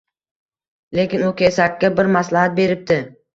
[0.99, 2.99] Lekin u kesakka bir maslahat beribdi: